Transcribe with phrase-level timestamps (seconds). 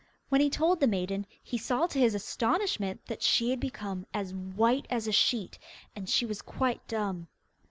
[0.29, 4.33] When he told the maiden, he saw to his astonishment that she had become as
[4.33, 5.59] white as a sheet,
[5.95, 7.27] and she was quite dumb.